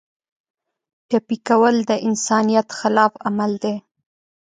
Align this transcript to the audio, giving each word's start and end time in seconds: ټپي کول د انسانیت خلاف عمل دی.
ټپي 1.09 1.37
کول 1.47 1.75
د 1.89 1.91
انسانیت 2.07 2.67
خلاف 2.79 3.13
عمل 3.27 3.51
دی. 3.63 3.75